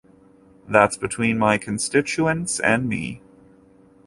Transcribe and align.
That's 0.67 0.97
between 0.97 1.37
my 1.37 1.59
constituents 1.59 2.59
and 2.59 2.89
me. 2.89 3.21